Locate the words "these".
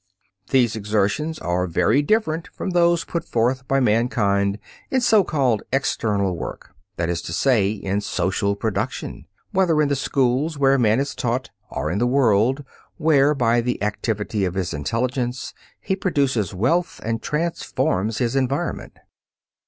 0.49-0.75